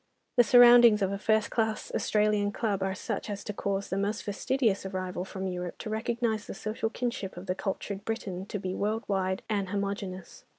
[0.37, 4.23] The surroundings of a first class Australian Club are such as to cause the most
[4.23, 8.73] fastidious arrival from Europe to recognise the social kinship of the cultured Briton to be
[8.73, 10.43] worldwide and homogeneous.